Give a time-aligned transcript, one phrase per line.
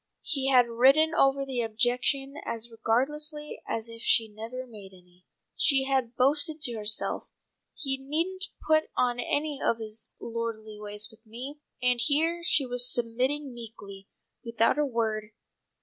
[0.23, 5.25] He had ridden over her objection as regardlessly as if she had never made any.
[5.55, 7.29] She had boasted to herself,
[7.75, 12.91] "He needn't put on any of his lordly ways with me!" and here she was
[12.91, 14.07] submitting meekly,
[14.43, 15.33] without a word.